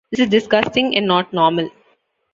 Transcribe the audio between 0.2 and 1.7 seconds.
is disgusting and not normal!